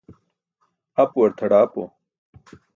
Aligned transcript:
Aapuwar 0.99 1.31
tʰaḍaapo. 1.37 1.83